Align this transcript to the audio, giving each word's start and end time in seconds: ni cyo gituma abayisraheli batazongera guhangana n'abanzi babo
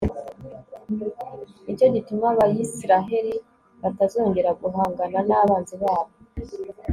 ni 1.63 1.73
cyo 1.77 1.87
gituma 1.95 2.25
abayisraheli 2.33 3.35
batazongera 3.81 4.49
guhangana 4.61 5.19
n'abanzi 5.27 5.75
babo 5.83 6.11